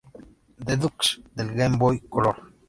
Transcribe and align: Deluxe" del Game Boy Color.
Deluxe" 0.57 1.21
del 1.35 1.53
Game 1.53 1.77
Boy 1.77 1.99
Color. 2.09 2.37